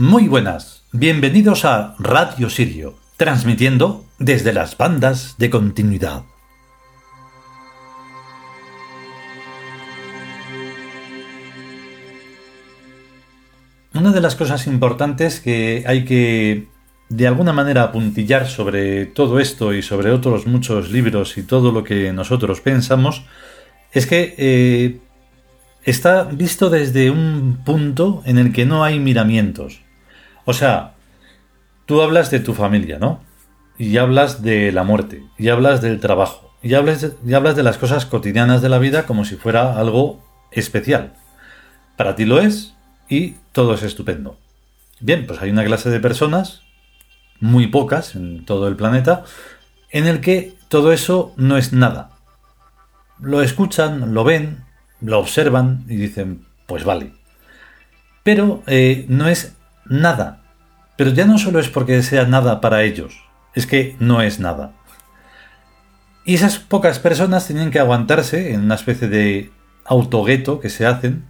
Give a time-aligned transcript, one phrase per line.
[0.00, 6.22] Muy buenas, bienvenidos a Radio Sirio, transmitiendo desde las bandas de continuidad.
[13.92, 16.68] Una de las cosas importantes que hay que
[17.08, 21.82] de alguna manera apuntillar sobre todo esto y sobre otros muchos libros y todo lo
[21.82, 23.24] que nosotros pensamos
[23.90, 25.00] es que eh,
[25.82, 29.87] está visto desde un punto en el que no hay miramientos.
[30.48, 30.94] O sea,
[31.84, 33.20] tú hablas de tu familia, ¿no?
[33.76, 38.62] Y hablas de la muerte, y hablas del trabajo, y hablas, de las cosas cotidianas
[38.62, 41.12] de la vida como si fuera algo especial.
[41.98, 42.74] Para ti lo es,
[43.10, 44.38] y todo es estupendo.
[45.00, 46.62] Bien, pues hay una clase de personas,
[47.40, 49.24] muy pocas en todo el planeta,
[49.90, 52.12] en el que todo eso no es nada.
[53.20, 54.64] Lo escuchan, lo ven,
[55.02, 57.12] lo observan y dicen, pues vale.
[58.22, 59.57] Pero eh, no es
[59.88, 60.42] nada.
[60.96, 63.14] Pero ya no solo es porque sea nada para ellos,
[63.54, 64.72] es que no es nada.
[66.24, 69.50] Y esas pocas personas tienen que aguantarse en una especie de
[69.84, 71.24] autogueto que se hacen.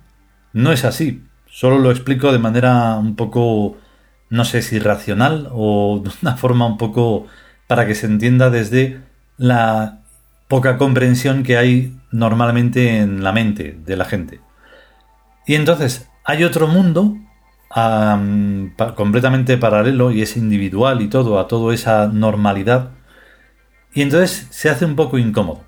[0.52, 3.76] No es así, Solo lo explico de manera un poco,
[4.30, 7.26] no sé si racional o de una forma un poco
[7.66, 9.00] para que se entienda desde
[9.36, 10.00] la
[10.46, 14.40] poca comprensión que hay normalmente en la mente de la gente.
[15.46, 17.16] Y entonces hay otro mundo
[17.68, 22.90] completamente paralelo y es individual y todo a toda esa normalidad.
[23.94, 25.64] Y entonces se hace un poco incómodo.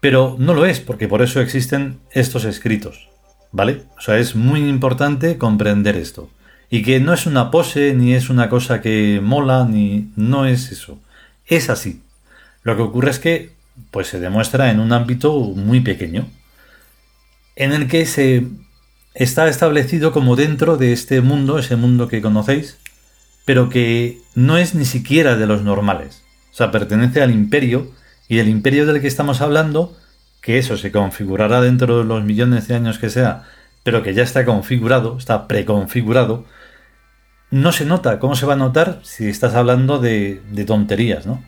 [0.00, 3.08] Pero no lo es, porque por eso existen estos escritos.
[3.52, 3.82] ¿Vale?
[3.98, 6.30] O sea, es muy importante comprender esto.
[6.70, 10.70] Y que no es una pose, ni es una cosa que mola, ni no es
[10.70, 10.98] eso.
[11.46, 12.02] Es así.
[12.62, 13.52] Lo que ocurre es que,
[13.90, 16.28] pues se demuestra en un ámbito muy pequeño,
[17.56, 18.46] en el que se
[19.14, 22.78] está establecido como dentro de este mundo, ese mundo que conocéis,
[23.44, 26.22] pero que no es ni siquiera de los normales.
[26.52, 27.90] O sea, pertenece al imperio,
[28.28, 29.96] y el imperio del que estamos hablando
[30.40, 33.44] que eso se configurará dentro de los millones de años que sea,
[33.82, 36.44] pero que ya está configurado, está preconfigurado,
[37.50, 38.18] no se nota.
[38.18, 41.42] ¿Cómo se va a notar si estás hablando de, tonterías, no?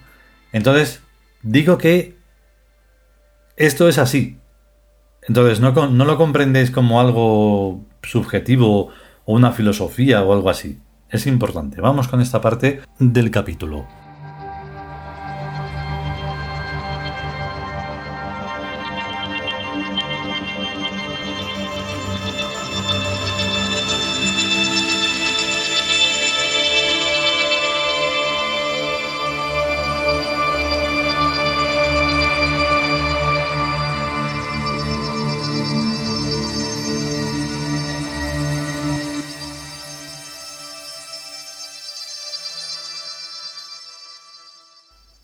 [0.52, 1.00] Entonces,
[1.42, 2.16] digo que
[3.56, 4.38] esto es así.
[5.28, 8.88] Entonces, no, no lo comprendéis como algo subjetivo
[9.24, 10.78] o una filosofía o algo así.
[11.08, 11.80] Es importante.
[11.80, 13.86] Vamos con esta parte del capítulo.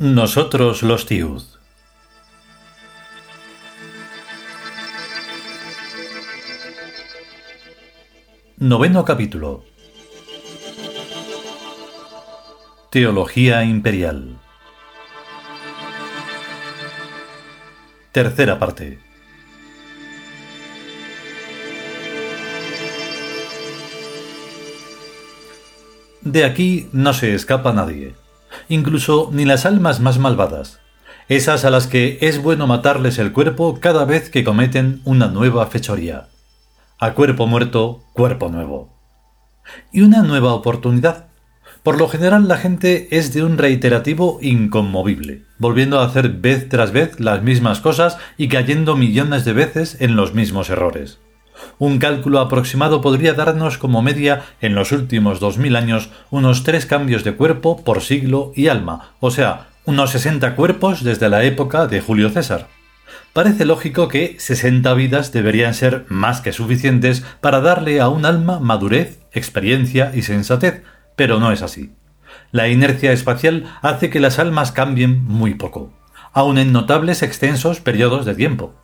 [0.01, 1.43] Nosotros los Tiud.
[8.59, 9.65] Noveno capítulo.
[12.93, 14.39] Teología Imperial.
[18.13, 19.01] Tercera parte.
[26.21, 28.15] De aquí no se escapa nadie
[28.69, 30.81] incluso ni las almas más malvadas,
[31.29, 35.67] esas a las que es bueno matarles el cuerpo cada vez que cometen una nueva
[35.67, 36.29] fechoría.
[36.99, 38.89] A cuerpo muerto, cuerpo nuevo.
[39.93, 41.27] Y una nueva oportunidad.
[41.83, 46.93] Por lo general la gente es de un reiterativo inconmovible, volviendo a hacer vez tras
[46.93, 51.19] vez las mismas cosas y cayendo millones de veces en los mismos errores.
[51.79, 56.87] Un cálculo aproximado podría darnos como media en los últimos dos mil años unos tres
[56.87, 61.87] cambios de cuerpo por siglo y alma, o sea, unos sesenta cuerpos desde la época
[61.87, 62.69] de Julio César.
[63.33, 68.59] Parece lógico que sesenta vidas deberían ser más que suficientes para darle a un alma
[68.59, 70.83] madurez, experiencia y sensatez,
[71.15, 71.93] pero no es así.
[72.51, 75.93] La inercia espacial hace que las almas cambien muy poco,
[76.33, 78.75] aun en notables extensos periodos de tiempo.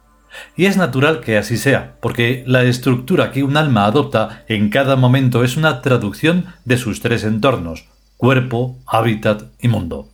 [0.56, 4.96] Y es natural que así sea, porque la estructura que un alma adopta en cada
[4.96, 7.86] momento es una traducción de sus tres entornos,
[8.16, 10.08] cuerpo, hábitat y mundo.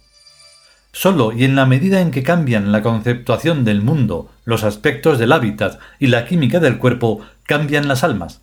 [0.93, 5.33] Solo y en la medida en que cambian la conceptuación del mundo, los aspectos del
[5.33, 8.43] hábitat y la química del cuerpo, cambian las almas.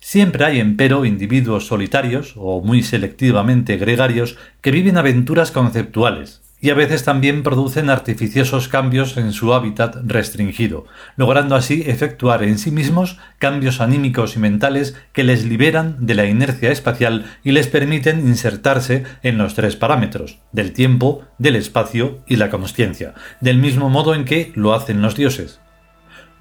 [0.00, 6.74] Siempre hay, empero, individuos solitarios o muy selectivamente gregarios que viven aventuras conceptuales, y a
[6.74, 10.86] veces también producen artificiosos cambios en su hábitat restringido,
[11.16, 16.26] logrando así efectuar en sí mismos cambios anímicos y mentales que les liberan de la
[16.26, 22.36] inercia espacial y les permiten insertarse en los tres parámetros, del tiempo, del espacio y
[22.36, 25.60] la consciencia, del mismo modo en que lo hacen los dioses,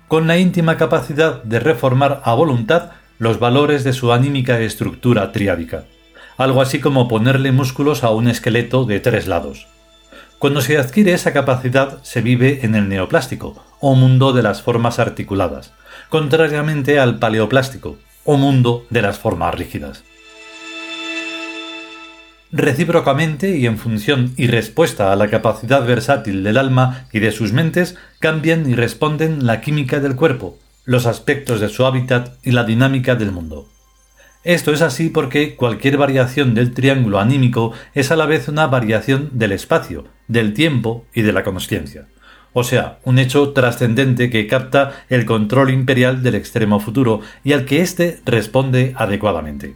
[0.08, 5.86] con la íntima capacidad de reformar a voluntad los valores de su anímica estructura triádica,
[6.38, 9.71] algo así como ponerle músculos a un esqueleto de tres lados.
[10.42, 14.98] Cuando se adquiere esa capacidad se vive en el neoplástico, o mundo de las formas
[14.98, 15.72] articuladas,
[16.10, 20.04] contrariamente al paleoplástico, o mundo de las formas rígidas.
[22.52, 27.54] Recíprocamente y en función y respuesta a la capacidad versátil del alma y de sus
[27.54, 32.64] mentes, cambian y responden la química del cuerpo, los aspectos de su hábitat y la
[32.64, 33.71] dinámica del mundo.
[34.44, 39.30] Esto es así porque cualquier variación del triángulo anímico es a la vez una variación
[39.34, 42.08] del espacio, del tiempo y de la consciencia.
[42.54, 47.66] O sea, un hecho trascendente que capta el control imperial del extremo futuro y al
[47.66, 49.76] que éste responde adecuadamente.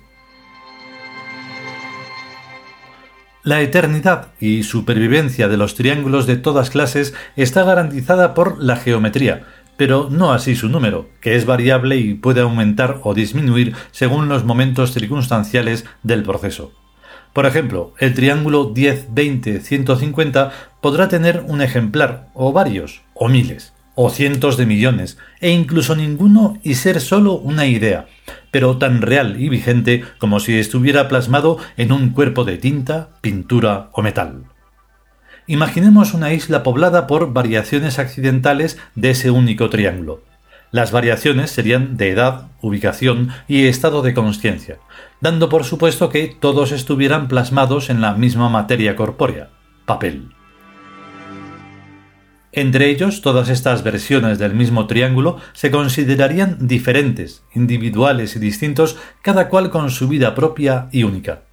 [3.44, 9.46] La eternidad y supervivencia de los triángulos de todas clases está garantizada por la geometría,
[9.78, 14.46] pero no así su número, que es variable y puede aumentar o disminuir según los
[14.46, 16.72] momentos circunstanciales del proceso.
[17.34, 23.74] Por ejemplo, el triángulo 10, 20, 150 podrá tener un ejemplar, o varios, o miles,
[23.94, 28.08] o cientos de millones, e incluso ninguno y ser solo una idea,
[28.52, 33.90] pero tan real y vigente como si estuviera plasmado en un cuerpo de tinta, pintura
[33.92, 34.46] o metal.
[35.48, 40.24] Imaginemos una isla poblada por variaciones accidentales de ese único triángulo.
[40.72, 44.80] Las variaciones serían de edad, ubicación y estado de conciencia,
[45.22, 49.50] dando por supuesto que todos estuvieran plasmados en la misma materia corpórea,
[49.86, 50.30] papel.
[52.52, 59.48] Entre ellos, todas estas versiones del mismo triángulo se considerarían diferentes, individuales y distintos, cada
[59.48, 61.45] cual con su vida propia y única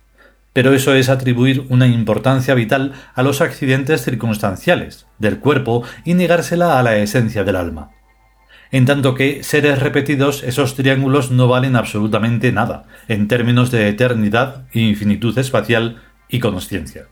[0.52, 6.78] pero eso es atribuir una importancia vital a los accidentes circunstanciales del cuerpo y negársela
[6.78, 7.90] a la esencia del alma.
[8.70, 14.64] En tanto que, seres repetidos, esos triángulos no valen absolutamente nada, en términos de eternidad,
[14.72, 17.08] infinitud espacial y consciencia.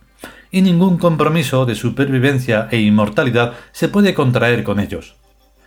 [0.50, 5.16] Y ningún compromiso de supervivencia e inmortalidad se puede contraer con ellos.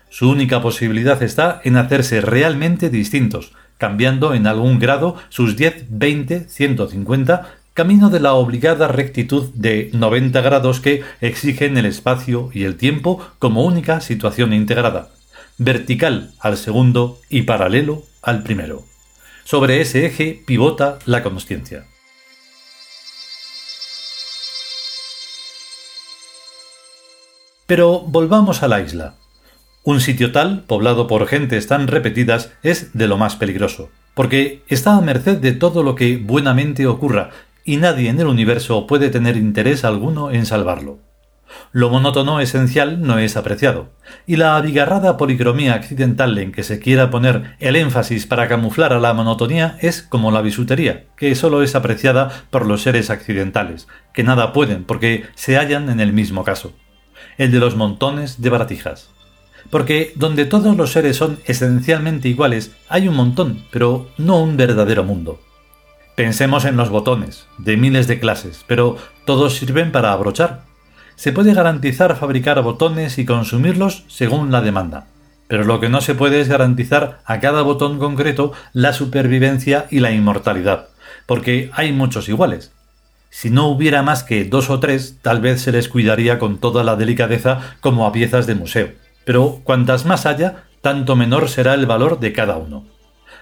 [0.09, 6.49] Su única posibilidad está en hacerse realmente distintos, cambiando en algún grado sus 10, 20,
[6.49, 12.77] 150 camino de la obligada rectitud de 90 grados que exigen el espacio y el
[12.77, 15.09] tiempo como única situación integrada,
[15.57, 18.83] vertical al segundo y paralelo al primero.
[19.43, 21.85] Sobre ese eje pivota la consciencia.
[27.65, 29.15] Pero volvamos a la isla.
[29.83, 34.95] Un sitio tal, poblado por gentes tan repetidas, es de lo más peligroso, porque está
[34.95, 37.31] a merced de todo lo que buenamente ocurra
[37.63, 40.99] y nadie en el universo puede tener interés alguno en salvarlo.
[41.71, 43.89] Lo monótono esencial no es apreciado,
[44.25, 48.99] y la abigarrada policromía accidental en que se quiera poner el énfasis para camuflar a
[48.99, 54.23] la monotonía es como la bisutería, que solo es apreciada por los seres accidentales, que
[54.23, 56.73] nada pueden porque se hallan en el mismo caso,
[57.37, 59.09] el de los montones de baratijas.
[59.69, 65.03] Porque donde todos los seres son esencialmente iguales, hay un montón, pero no un verdadero
[65.03, 65.39] mundo.
[66.15, 70.61] Pensemos en los botones, de miles de clases, pero todos sirven para abrochar.
[71.15, 75.07] Se puede garantizar fabricar botones y consumirlos según la demanda,
[75.47, 80.01] pero lo que no se puede es garantizar a cada botón concreto la supervivencia y
[80.01, 80.89] la inmortalidad,
[81.25, 82.71] porque hay muchos iguales.
[83.31, 86.83] Si no hubiera más que dos o tres, tal vez se les cuidaría con toda
[86.83, 88.89] la delicadeza como a piezas de museo,
[89.25, 92.92] pero cuantas más haya, tanto menor será el valor de cada uno.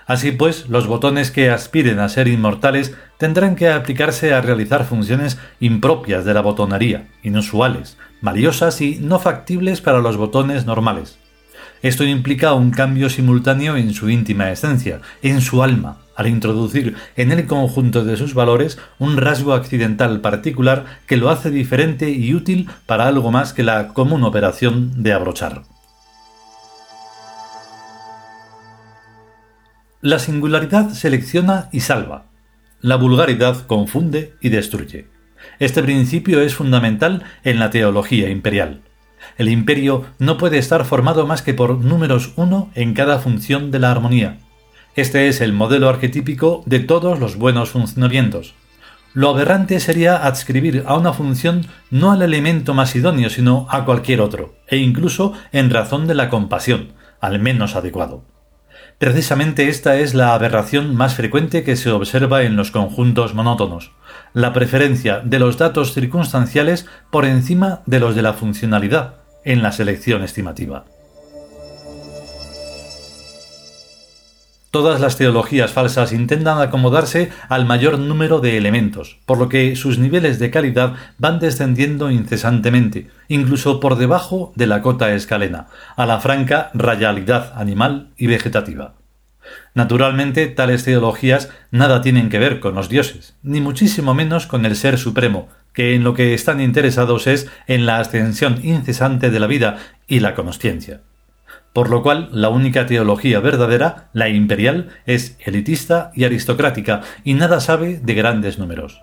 [0.05, 5.37] Así pues, los botones que aspiren a ser inmortales tendrán que aplicarse a realizar funciones
[5.59, 11.17] impropias de la botonería, inusuales, valiosas y no factibles para los botones normales.
[11.81, 17.31] Esto implica un cambio simultáneo en su íntima esencia, en su alma, al introducir en
[17.31, 22.69] el conjunto de sus valores un rasgo accidental particular que lo hace diferente y útil
[22.85, 25.63] para algo más que la común operación de abrochar.
[30.03, 32.25] La singularidad selecciona y salva.
[32.79, 35.05] La vulgaridad confunde y destruye.
[35.59, 38.81] Este principio es fundamental en la teología imperial.
[39.37, 43.77] El imperio no puede estar formado más que por números uno en cada función de
[43.77, 44.39] la armonía.
[44.95, 48.55] Este es el modelo arquetípico de todos los buenos funcionamientos.
[49.13, 54.21] Lo aberrante sería adscribir a una función no al elemento más idóneo, sino a cualquier
[54.21, 58.30] otro, e incluso en razón de la compasión, al menos adecuado.
[59.01, 63.93] Precisamente esta es la aberración más frecuente que se observa en los conjuntos monótonos,
[64.31, 69.71] la preferencia de los datos circunstanciales por encima de los de la funcionalidad en la
[69.71, 70.85] selección estimativa.
[74.71, 79.99] Todas las teologías falsas intentan acomodarse al mayor número de elementos, por lo que sus
[79.99, 86.21] niveles de calidad van descendiendo incesantemente, incluso por debajo de la cota escalena, a la
[86.21, 88.93] franca rayalidad animal y vegetativa.
[89.73, 94.77] Naturalmente, tales teologías nada tienen que ver con los dioses, ni muchísimo menos con el
[94.77, 99.47] Ser Supremo, que en lo que están interesados es en la ascensión incesante de la
[99.47, 101.01] vida y la consciencia
[101.73, 107.59] por lo cual la única teología verdadera, la imperial, es elitista y aristocrática, y nada
[107.59, 109.01] sabe de grandes números.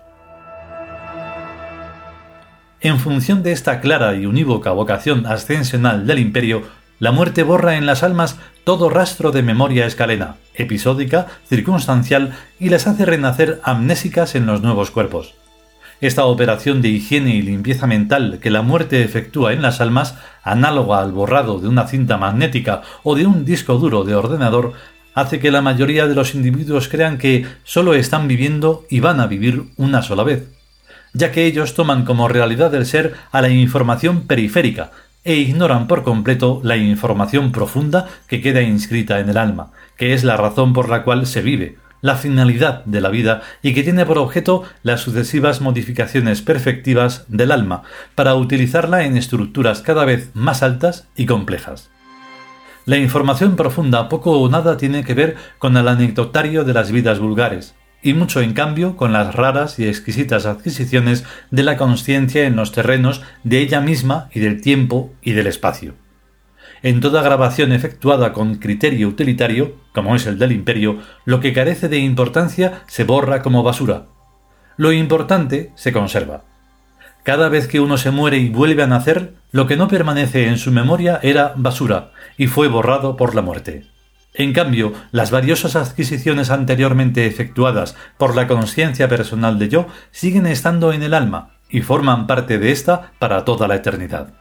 [2.81, 6.63] En función de esta clara y unívoca vocación ascensional del imperio,
[6.99, 12.87] la muerte borra en las almas todo rastro de memoria escalena, episódica, circunstancial, y las
[12.87, 15.33] hace renacer amnésicas en los nuevos cuerpos.
[16.01, 21.01] Esta operación de higiene y limpieza mental que la muerte efectúa en las almas, análoga
[21.01, 24.73] al borrado de una cinta magnética o de un disco duro de ordenador,
[25.13, 29.27] hace que la mayoría de los individuos crean que solo están viviendo y van a
[29.27, 30.47] vivir una sola vez,
[31.13, 34.91] ya que ellos toman como realidad del ser a la información periférica
[35.25, 40.23] e ignoran por completo la información profunda que queda inscrita en el alma, que es
[40.23, 44.05] la razón por la cual se vive, la finalidad de la vida y que tiene
[44.05, 47.83] por objeto las sucesivas modificaciones perfectivas del alma
[48.15, 51.89] para utilizarla en estructuras cada vez más altas y complejas.
[52.85, 57.19] La información profunda poco o nada tiene que ver con el anecdotario de las vidas
[57.19, 62.55] vulgares, y mucho en cambio con las raras y exquisitas adquisiciones de la conciencia en
[62.55, 65.93] los terrenos de ella misma y del tiempo y del espacio
[66.83, 71.89] en toda grabación efectuada con criterio utilitario, como es el del imperio, lo que carece
[71.89, 74.05] de importancia se borra como basura.
[74.77, 76.43] Lo importante se conserva.
[77.23, 80.57] Cada vez que uno se muere y vuelve a nacer, lo que no permanece en
[80.57, 83.85] su memoria era basura, y fue borrado por la muerte.
[84.33, 90.93] En cambio, las valiosas adquisiciones anteriormente efectuadas por la conciencia personal de yo siguen estando
[90.93, 94.33] en el alma, y forman parte de ésta para toda la eternidad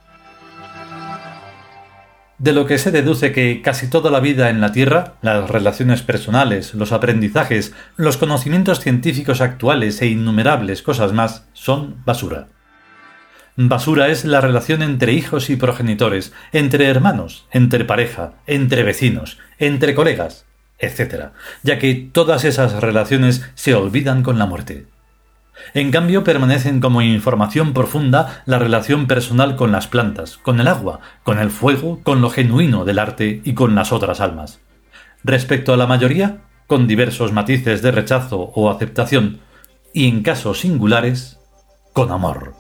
[2.39, 6.03] de lo que se deduce que casi toda la vida en la Tierra, las relaciones
[6.03, 12.47] personales, los aprendizajes, los conocimientos científicos actuales e innumerables cosas más, son basura.
[13.57, 19.97] Basura es la relación entre hijos y progenitores, entre hermanos, entre pareja, entre vecinos, entre
[19.97, 20.47] colegas,
[20.79, 21.31] etc.,
[21.65, 24.87] ya que todas esas relaciones se olvidan con la muerte.
[25.75, 31.01] En cambio, permanecen como información profunda la relación personal con las plantas, con el agua,
[31.25, 34.61] con el fuego, con lo genuino del arte y con las otras almas.
[35.25, 39.41] Respecto a la mayoría, con diversos matices de rechazo o aceptación,
[39.93, 41.39] y en casos singulares,
[41.93, 42.55] con amor.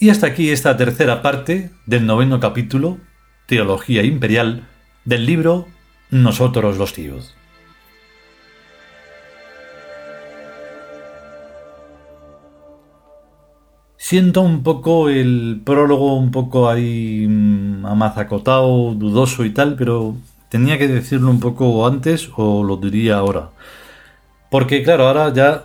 [0.00, 2.98] Y hasta aquí esta tercera parte del noveno capítulo,
[3.46, 4.68] Teología Imperial,
[5.04, 5.66] del libro
[6.10, 7.34] Nosotros los tíos.
[13.96, 20.14] Siento un poco el prólogo un poco ahí mm, amazacotado, dudoso y tal, pero
[20.48, 23.50] tenía que decirlo un poco antes o lo diría ahora.
[24.48, 25.64] Porque claro, ahora ya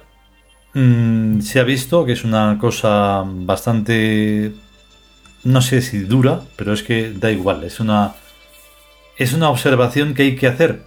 [0.73, 4.53] Mm, se ha visto que es una cosa bastante
[5.43, 8.15] no sé si dura, pero es que da igual, es una
[9.17, 10.81] es una observación que hay que hacer.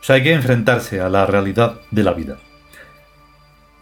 [0.00, 2.38] O sea, hay que enfrentarse a la realidad de la vida.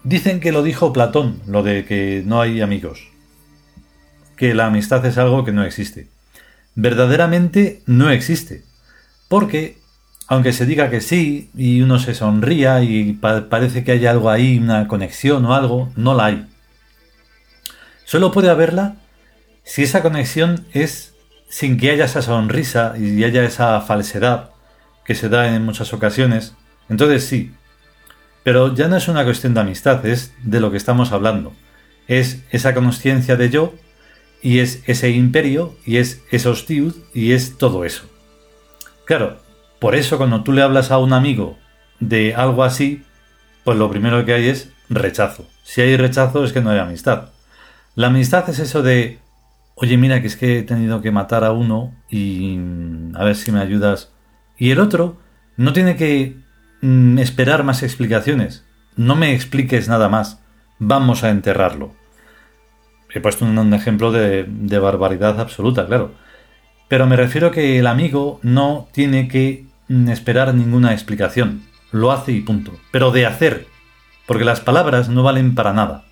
[0.05, 3.09] Dicen que lo dijo Platón, lo de que no hay amigos.
[4.37, 6.09] Que la amistad es algo que no existe.
[6.75, 8.63] Verdaderamente no existe.
[9.29, 9.80] Porque
[10.31, 14.59] aunque se diga que sí y uno se sonría y parece que hay algo ahí,
[14.59, 16.47] una conexión o algo, no la hay.
[18.05, 18.95] Solo puede haberla
[19.65, 21.15] si esa conexión es
[21.49, 24.51] sin que haya esa sonrisa y haya esa falsedad
[25.05, 26.55] que se da en muchas ocasiones.
[26.89, 27.53] Entonces sí.
[28.45, 31.53] Pero ya no es una cuestión de amistad, es de lo que estamos hablando.
[32.07, 33.75] Es esa conciencia de yo
[34.43, 38.05] y es ese imperio y es esa hostil y es todo eso.
[39.07, 39.50] Claro,
[39.81, 41.57] por eso cuando tú le hablas a un amigo
[42.01, 43.03] de algo así,
[43.65, 45.49] pues lo primero que hay es rechazo.
[45.63, 47.31] Si hay rechazo es que no hay amistad.
[47.95, 49.19] La amistad es eso de,
[49.75, 53.37] oye mira que es que he tenido que matar a uno y mm, a ver
[53.37, 54.13] si me ayudas.
[54.59, 55.19] Y el otro
[55.57, 56.37] no tiene que
[56.83, 58.67] mm, esperar más explicaciones.
[58.97, 60.43] No me expliques nada más.
[60.79, 61.95] Vamos a enterrarlo.
[63.13, 66.13] He puesto un, ejemplo de, de barbaridad absoluta, claro.
[66.89, 69.70] Pero me refiero que el amigo no tiene que
[70.09, 71.63] esperar ninguna explicación.
[71.91, 72.73] Lo hace y punto.
[72.91, 73.67] Pero de hacer.
[74.27, 76.05] Porque las palabras no valen para nada.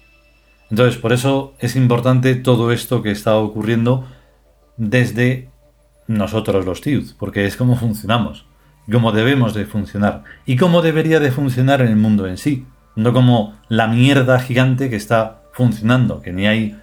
[0.71, 4.07] Entonces, por eso es importante todo esto que está ocurriendo
[4.77, 5.51] desde
[6.07, 8.47] nosotros los tíos, porque es como funcionamos,
[8.91, 12.67] cómo debemos de funcionar y cómo debería de funcionar el mundo en sí,
[12.97, 16.79] no como la mierda gigante que está funcionando, que ni hay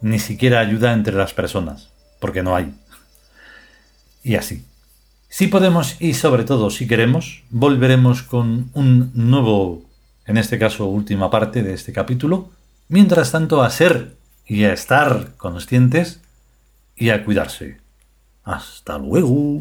[0.00, 2.74] ni siquiera ayuda entre las personas, porque no hay.
[4.22, 4.66] Y así.
[5.28, 9.82] Si podemos y sobre todo si queremos, volveremos con un nuevo,
[10.24, 12.50] en este caso última parte de este capítulo,
[12.88, 14.16] Mientras tanto, a ser
[14.46, 16.20] y a estar conscientes
[16.94, 17.78] y a cuidarse.
[18.44, 19.60] Hasta luego.